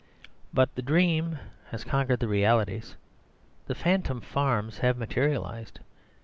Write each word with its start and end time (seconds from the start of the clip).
But 0.51 0.73
the 0.73 0.81
dream 0.81 1.37
has 1.69 1.83
conquered 1.83 2.21
the 2.21 2.27
realities. 2.27 2.95
The 3.67 3.75
phantom 3.75 4.19
farms 4.19 4.79
have 4.79 4.97
materialised. 4.97 5.79